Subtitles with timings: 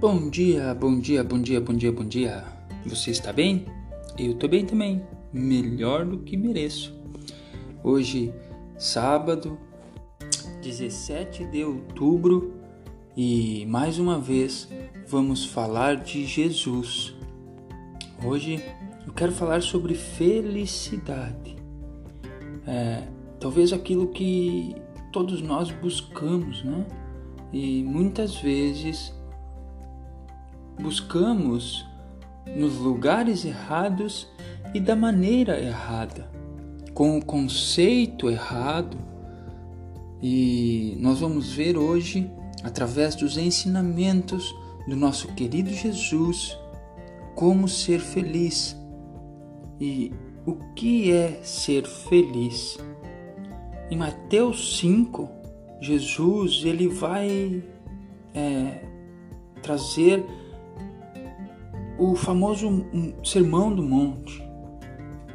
[0.00, 2.44] Bom dia, bom dia, bom dia, bom dia, bom dia.
[2.86, 3.66] Você está bem?
[4.16, 5.02] Eu estou bem também,
[5.32, 6.96] melhor do que mereço.
[7.82, 8.32] Hoje,
[8.78, 9.58] sábado,
[10.62, 12.54] 17 de outubro,
[13.16, 14.68] e mais uma vez
[15.08, 17.12] vamos falar de Jesus.
[18.24, 18.62] Hoje
[19.04, 21.56] eu quero falar sobre felicidade.
[22.64, 23.02] É,
[23.40, 24.76] talvez aquilo que
[25.12, 26.86] todos nós buscamos, né?
[27.52, 29.17] E muitas vezes
[30.78, 31.86] buscamos
[32.56, 34.28] nos lugares errados
[34.72, 36.30] e da maneira errada,
[36.94, 38.96] com o conceito errado.
[40.22, 42.30] E nós vamos ver hoje,
[42.62, 44.54] através dos ensinamentos
[44.86, 46.56] do nosso querido Jesus,
[47.34, 48.76] como ser feliz
[49.80, 50.12] e
[50.44, 52.78] o que é ser feliz.
[53.90, 55.28] Em Mateus 5,
[55.80, 57.62] Jesus ele vai
[58.34, 58.84] é,
[59.62, 60.24] trazer
[61.98, 62.86] o famoso
[63.24, 64.42] Sermão do Monte.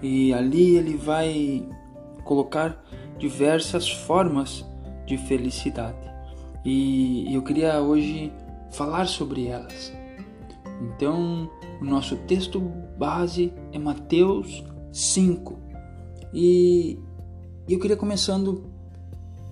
[0.01, 1.67] E ali ele vai
[2.23, 2.81] colocar
[3.17, 4.65] diversas formas
[5.05, 6.11] de felicidade.
[6.65, 8.31] E eu queria hoje
[8.71, 9.93] falar sobre elas.
[10.81, 11.49] Então,
[11.81, 12.59] o nosso texto
[12.97, 15.59] base é Mateus 5.
[16.33, 16.97] E
[17.67, 18.65] eu queria começando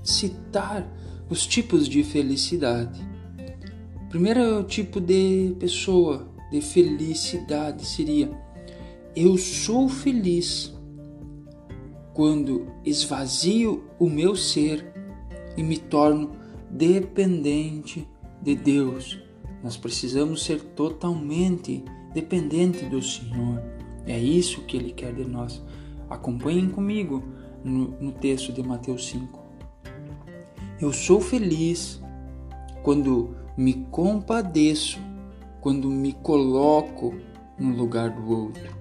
[0.03, 0.87] citar
[1.29, 3.05] os tipos de felicidade.
[4.09, 8.29] Primeiro é o tipo de pessoa de felicidade seria:
[9.15, 10.73] eu sou feliz
[12.13, 14.93] quando esvazio o meu ser
[15.57, 16.31] e me torno
[16.69, 18.07] dependente
[18.41, 19.19] de Deus.
[19.63, 23.61] Nós precisamos ser totalmente dependente do Senhor.
[24.05, 25.61] É isso que Ele quer de nós.
[26.09, 27.23] Acompanhem comigo
[27.63, 29.39] no, no texto de Mateus 5.
[30.79, 32.01] Eu sou feliz
[32.81, 34.99] quando me compadeço
[35.61, 37.13] quando me coloco
[37.57, 38.75] no lugar do outro.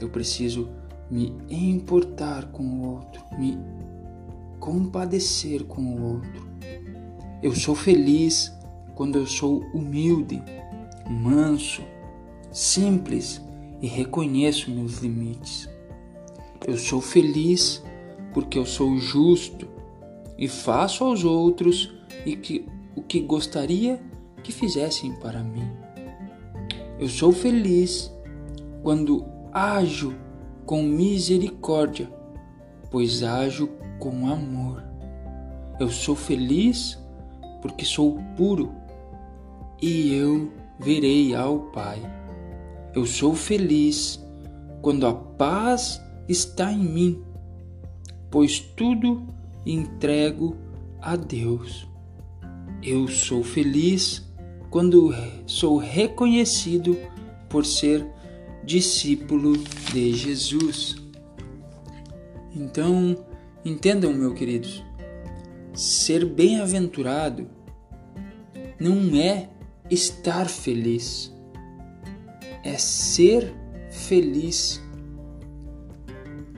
[0.00, 0.68] Eu preciso
[1.08, 3.56] me importar com o outro, me
[4.58, 6.46] compadecer com o outro.
[7.42, 8.52] Eu sou feliz
[8.94, 10.42] quando eu sou humilde,
[11.08, 11.82] manso,
[12.50, 13.40] simples
[13.80, 15.68] e reconheço meus limites.
[16.66, 17.82] Eu sou feliz
[18.34, 19.68] porque eu sou justo
[20.36, 21.94] e faço aos outros
[22.24, 22.66] e que,
[22.96, 24.02] o que gostaria
[24.42, 25.85] que fizessem para mim.
[26.98, 28.10] Eu sou feliz
[28.82, 30.14] quando ajo
[30.64, 32.10] com misericórdia,
[32.90, 33.68] pois ajo
[33.98, 34.82] com amor.
[35.78, 36.98] Eu sou feliz
[37.60, 38.72] porque sou puro
[39.80, 42.00] e eu verei ao Pai.
[42.94, 44.24] Eu sou feliz
[44.80, 47.22] quando a paz está em mim,
[48.30, 49.26] pois tudo
[49.66, 50.56] entrego
[51.02, 51.86] a Deus.
[52.82, 54.26] Eu sou feliz
[54.70, 55.14] quando
[55.46, 56.96] sou reconhecido
[57.48, 58.06] por ser
[58.64, 59.56] discípulo
[59.92, 60.96] de Jesus.
[62.54, 63.24] Então,
[63.64, 64.84] entendam, meus queridos,
[65.72, 67.48] ser bem-aventurado
[68.80, 69.48] não é
[69.90, 71.32] estar feliz,
[72.64, 73.54] é ser
[73.90, 74.82] feliz.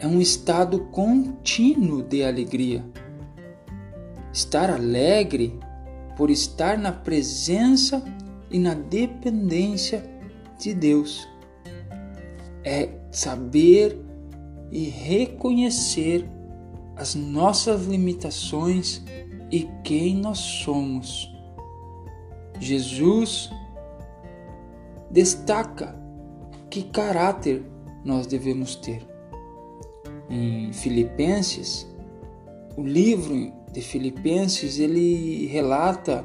[0.00, 2.84] É um estado contínuo de alegria.
[4.32, 5.58] Estar alegre
[6.18, 8.02] por estar na presença
[8.50, 10.04] e na dependência
[10.58, 11.28] de Deus.
[12.64, 13.96] É saber
[14.72, 16.28] e reconhecer
[16.96, 19.00] as nossas limitações
[19.48, 21.32] e quem nós somos.
[22.58, 23.48] Jesus
[25.12, 25.96] destaca
[26.68, 27.64] que caráter
[28.04, 29.06] nós devemos ter.
[30.28, 31.86] Em Filipenses,
[32.76, 36.24] o livro de Filipenses, ele relata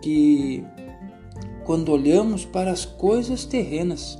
[0.00, 0.64] que
[1.64, 4.16] quando olhamos para as coisas terrenas,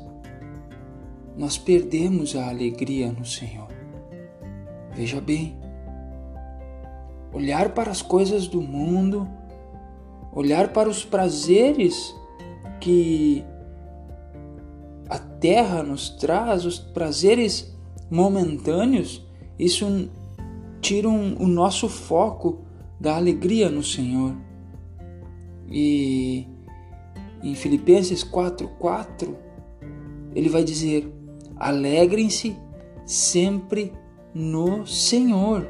[1.36, 3.68] nós perdemos a alegria no Senhor.
[4.92, 5.56] Veja bem,
[7.32, 9.28] olhar para as coisas do mundo,
[10.32, 12.12] olhar para os prazeres
[12.80, 13.44] que
[15.08, 17.72] a terra nos traz, os prazeres
[18.10, 19.24] momentâneos,
[19.56, 20.10] isso
[20.84, 22.58] tiram o nosso foco
[23.00, 24.36] da alegria no Senhor.
[25.66, 26.46] E
[27.42, 29.34] em Filipenses 4:4
[30.34, 31.10] ele vai dizer:
[31.56, 32.54] "Alegrem-se
[33.06, 33.94] sempre
[34.34, 35.66] no Senhor".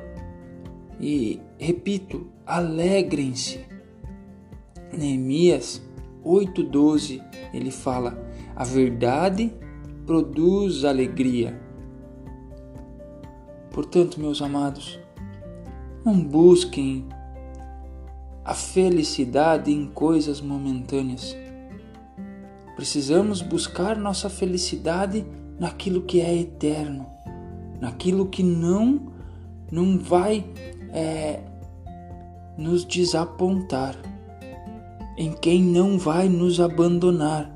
[1.01, 3.65] E repito, alegrem-se.
[4.93, 5.81] Neemias
[6.25, 7.23] 8:12
[7.53, 8.19] ele fala:
[8.57, 9.55] "A verdade
[10.05, 11.63] produz alegria".
[13.71, 15.04] Portanto, meus amados,
[16.05, 17.07] não busquem
[18.45, 21.35] a felicidade em coisas momentâneas.
[22.77, 25.25] precisamos buscar nossa felicidade
[25.59, 27.07] naquilo que é eterno,
[27.81, 29.13] naquilo que não
[29.73, 30.45] não vai
[30.93, 31.41] é,
[32.59, 33.97] nos desapontar,
[35.17, 37.51] em quem não vai nos abandonar,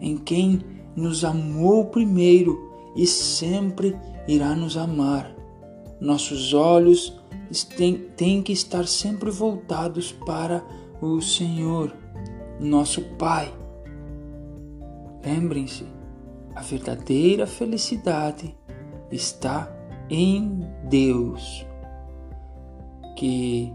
[0.00, 0.60] em quem
[0.96, 2.58] nos amou primeiro
[2.96, 3.96] e sempre
[4.26, 5.30] irá nos amar.
[6.00, 7.19] Nossos olhos
[8.16, 10.64] têm, que estar sempre voltados para
[11.00, 11.94] o Senhor,
[12.60, 13.52] nosso Pai.
[15.24, 15.84] Lembrem-se,
[16.54, 18.56] a verdadeira felicidade
[19.10, 19.70] está
[20.08, 21.66] em Deus.
[23.16, 23.72] Que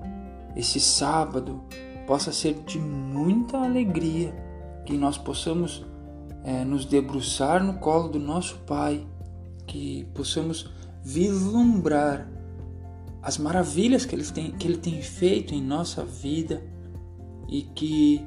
[0.56, 1.62] esse sábado
[2.08, 4.34] possa ser de muita alegria,
[4.86, 5.86] que nós possamos
[6.44, 9.06] é, nos debruçar no colo do nosso Pai,
[9.68, 10.72] que possamos
[11.04, 12.35] vislumbrar
[13.26, 16.64] as maravilhas que ele, tem, que ele tem feito em nossa vida
[17.50, 18.24] e que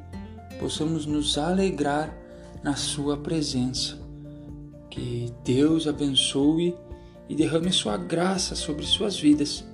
[0.59, 2.13] possamos nos alegrar
[2.65, 3.97] na Sua presença.
[4.91, 6.75] Que Deus abençoe
[7.29, 9.65] e derrame Sua graça sobre suas vidas.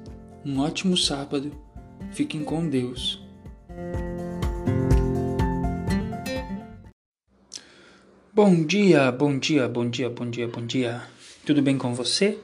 [0.45, 1.51] Um ótimo sábado.
[2.13, 3.19] Fiquem com Deus.
[8.31, 11.03] Bom dia, bom dia, bom dia, bom dia, bom dia.
[11.47, 12.39] Tudo bem com você?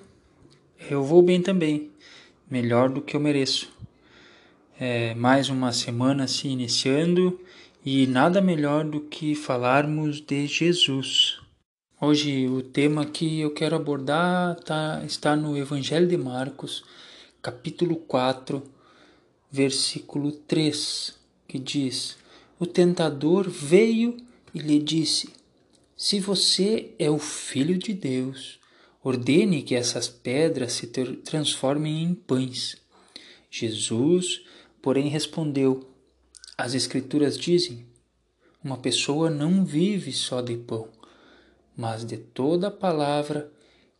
[0.89, 1.90] Eu vou bem também,
[2.51, 3.71] melhor do que eu mereço.
[4.79, 7.41] É mais uma semana se iniciando
[7.85, 11.39] e nada melhor do que falarmos de Jesus.
[12.01, 16.83] Hoje o tema que eu quero abordar tá, está no Evangelho de Marcos,
[17.41, 18.63] capítulo 4,
[19.51, 21.15] versículo 3,
[21.47, 22.19] que diz:
[22.59, 24.17] O tentador veio
[24.53, 25.41] e lhe disse
[25.97, 28.60] se você é o Filho de Deus,
[29.03, 32.77] ordene que essas pedras se transformem em pães.
[33.51, 34.43] Jesus,
[34.83, 35.89] porém, respondeu:
[36.57, 37.87] As Escrituras dizem:
[38.63, 40.89] Uma pessoa não vive só de pão,
[41.77, 43.53] mas de toda a palavra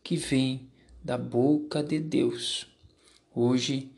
[0.03, 0.69] que vem
[1.03, 2.67] da boca de Deus.
[3.33, 3.91] Hoje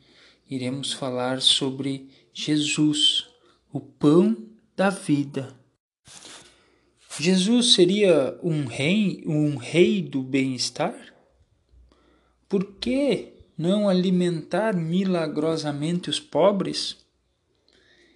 [0.48, 3.28] iremos falar sobre Jesus,
[3.72, 4.36] o pão
[4.76, 5.63] da vida.
[7.18, 10.94] Jesus seria um rei, um rei do bem-estar?
[12.48, 16.96] Por que não alimentar milagrosamente os pobres?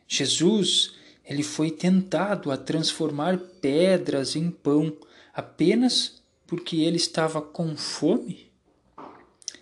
[0.06, 4.96] Jesus, ele foi tentado a transformar pedras em pão
[5.32, 8.50] apenas porque ele estava com fome?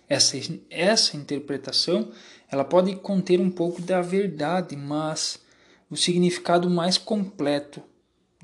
[0.09, 0.37] Essa,
[0.69, 2.11] essa interpretação
[2.49, 5.39] ela pode conter um pouco da verdade, mas
[5.89, 7.83] o significado mais completo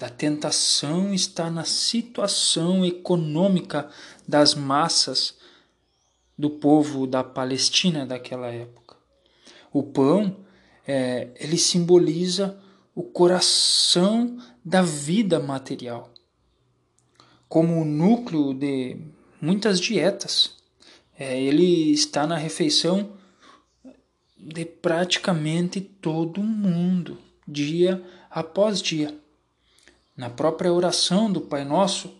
[0.04, 3.90] da tentação está na situação econômica
[4.28, 5.38] das massas
[6.38, 8.98] do povo da Palestina daquela época.
[9.72, 10.36] O pão,
[10.86, 12.62] é, ele simboliza
[12.94, 16.14] o coração da vida material,
[17.48, 18.98] como o núcleo de
[19.40, 20.58] muitas dietas.
[21.18, 23.14] É, ele está na refeição
[24.38, 27.18] de praticamente todo mundo,
[27.48, 29.23] dia após dia
[30.16, 32.14] na própria oração do Pai Nosso,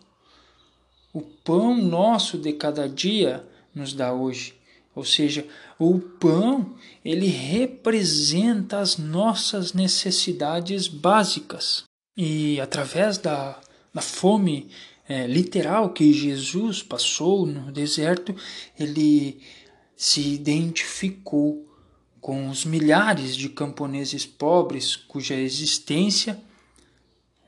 [1.14, 4.56] o pão nosso de cada dia nos dá hoje.
[4.96, 5.48] Ou seja,
[5.80, 11.84] o pão, ele representa as nossas necessidades básicas.
[12.16, 13.60] E através da,
[13.94, 14.70] da fome
[15.08, 18.36] é, literal que Jesus passou no deserto,
[18.80, 19.42] ele
[19.96, 21.68] se identificou
[22.22, 26.40] com os milhares de camponeses pobres cuja existência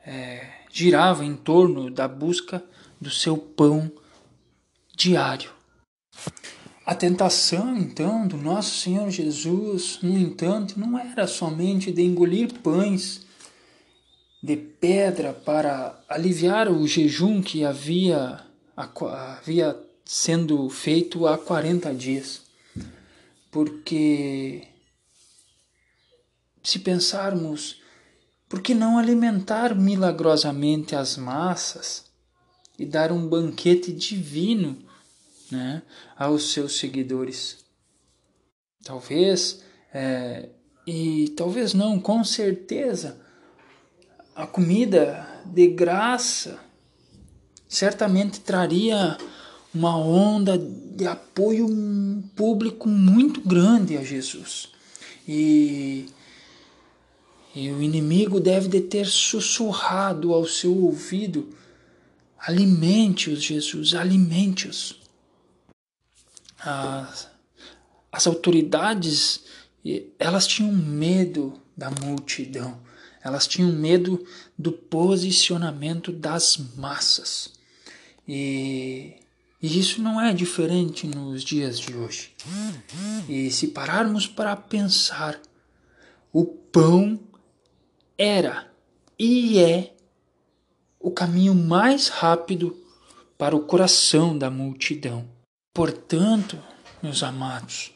[0.05, 2.63] é, girava em torno da busca
[3.01, 3.91] do seu pão
[4.95, 5.51] diário.
[6.85, 13.25] A tentação, então, do nosso Senhor Jesus, no entanto, não era somente de engolir pães
[14.41, 18.39] de pedra para aliviar o jejum que havia,
[18.77, 22.43] havia sendo feito há 40 dias.
[23.49, 24.67] Porque,
[26.61, 27.81] se pensarmos
[28.47, 32.05] por que não alimentar milagrosamente as massas
[32.77, 34.77] e dar um banquete divino
[35.51, 35.81] né,
[36.17, 37.65] aos seus seguidores?
[38.83, 39.61] Talvez,
[39.93, 40.49] é,
[40.85, 43.19] e talvez não, com certeza,
[44.35, 46.59] a comida de graça
[47.67, 49.17] certamente traria
[49.73, 51.67] uma onda de apoio
[52.35, 54.69] público muito grande a Jesus.
[55.27, 56.05] E
[57.55, 61.55] e o inimigo deve de ter sussurrado ao seu ouvido:
[62.37, 64.99] alimente-os, Jesus, alimente-os.
[66.59, 67.29] As,
[68.11, 69.43] as autoridades,
[70.19, 72.79] elas tinham medo da multidão,
[73.23, 74.25] elas tinham medo
[74.57, 77.53] do posicionamento das massas.
[78.27, 79.15] E,
[79.61, 82.33] e isso não é diferente nos dias de hoje.
[83.29, 85.39] E se pararmos para pensar,
[86.33, 87.19] o pão
[88.17, 88.71] era
[89.17, 89.93] e é
[90.99, 92.75] o caminho mais rápido
[93.37, 95.25] para o coração da multidão.
[95.73, 96.57] Portanto,
[97.03, 97.91] meus amados,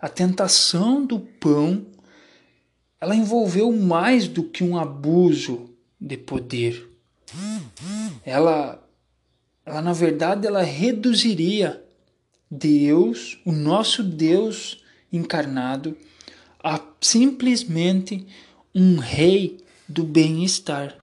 [0.00, 1.86] a tentação do pão
[3.00, 5.70] ela envolveu mais do que um abuso
[6.00, 6.88] de poder.
[8.24, 8.82] Ela,
[9.64, 11.82] ela na verdade, ela reduziria
[12.50, 14.82] Deus, o nosso Deus
[15.12, 15.96] encarnado,
[16.62, 18.26] a simplesmente
[18.78, 19.56] um rei
[19.88, 20.98] do bem-estar.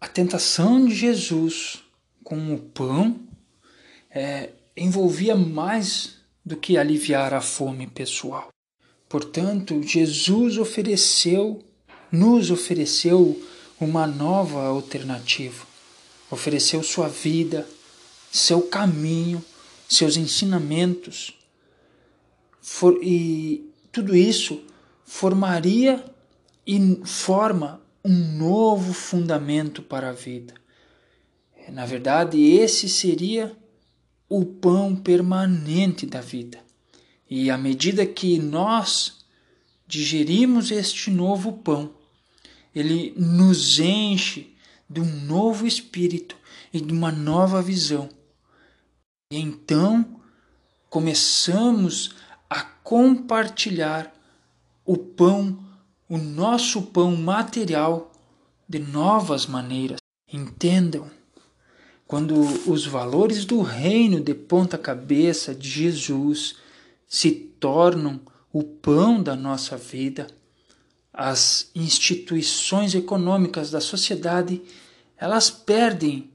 [0.00, 1.82] A tentação de Jesus
[2.24, 3.20] com o pão
[4.10, 8.48] é, envolvia mais do que aliviar a fome pessoal.
[9.06, 11.62] Portanto, Jesus ofereceu,
[12.10, 13.38] nos ofereceu
[13.78, 15.62] uma nova alternativa.
[16.30, 17.68] Ofereceu sua vida,
[18.32, 19.44] seu caminho,
[19.86, 21.34] seus ensinamentos.
[22.62, 24.64] For, e tudo isso
[25.04, 26.15] formaria
[26.66, 30.54] e forma um novo fundamento para a vida.
[31.68, 33.56] Na verdade, esse seria
[34.28, 36.58] o pão permanente da vida.
[37.28, 39.24] E à medida que nós
[39.86, 41.94] digerimos este novo pão,
[42.74, 44.54] ele nos enche
[44.88, 46.36] de um novo espírito
[46.72, 48.08] e de uma nova visão.
[49.30, 50.20] E então
[50.88, 52.14] começamos
[52.48, 54.14] a compartilhar
[54.84, 55.58] o pão,
[56.08, 58.12] o nosso pão material,
[58.68, 59.98] de novas maneiras.
[60.32, 61.08] Entendam,
[62.06, 62.34] quando
[62.70, 66.56] os valores do reino de ponta cabeça de Jesus
[67.06, 68.20] se tornam
[68.52, 70.26] o pão da nossa vida,
[71.12, 74.62] as instituições econômicas da sociedade,
[75.16, 76.30] elas perdem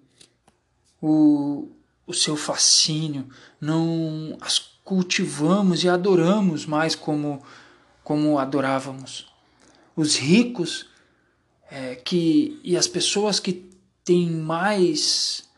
[1.01, 1.70] o,
[2.06, 3.28] o seu fascínio,
[3.60, 7.42] não as cultivamos e adoramos mais como,
[8.04, 9.30] como adorávamos.
[9.95, 10.89] Os ricos
[11.69, 13.69] é, que, e as pessoas que
[14.03, 15.50] têm mais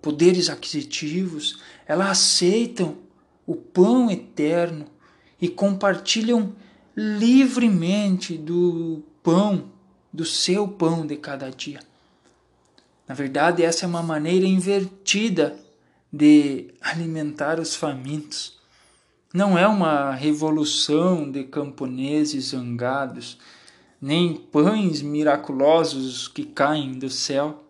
[0.00, 2.98] poderes aquisitivos, elas aceitam
[3.46, 4.86] o pão eterno
[5.40, 6.54] e compartilham
[6.96, 9.70] livremente do pão,
[10.12, 11.80] do seu pão de cada dia.
[13.06, 15.56] Na verdade, essa é uma maneira invertida
[16.12, 18.58] de alimentar os famintos.
[19.32, 23.38] Não é uma revolução de camponeses zangados,
[24.02, 27.64] nem pães miraculosos que caem do céu.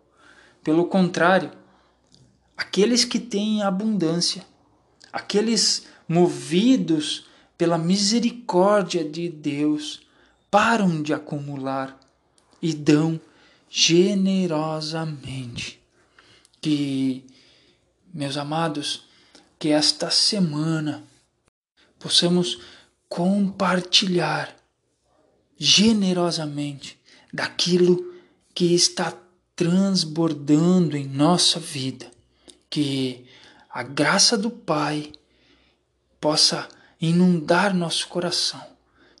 [0.63, 1.51] Pelo contrário,
[2.57, 4.43] aqueles que têm abundância
[5.13, 10.01] aqueles movidos pela misericórdia de Deus
[10.49, 11.99] param de acumular
[12.59, 13.21] e dão
[13.69, 15.79] generosamente.
[16.59, 17.23] Que,
[18.11, 19.05] meus amados,
[19.59, 21.03] que esta semana
[21.99, 22.59] possamos
[23.07, 24.55] compartilhar
[25.63, 26.99] generosamente
[27.31, 28.13] daquilo
[28.53, 29.17] que está
[29.55, 32.11] transbordando em nossa vida,
[32.69, 33.23] que
[33.69, 35.13] a graça do Pai
[36.19, 36.67] possa
[36.99, 38.61] inundar nosso coração.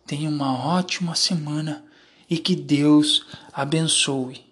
[0.05, 1.85] Tenha uma ótima semana
[2.29, 4.45] e que Deus abençoe.